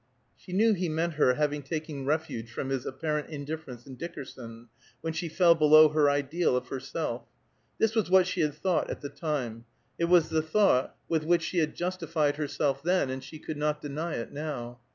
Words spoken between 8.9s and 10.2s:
the time; it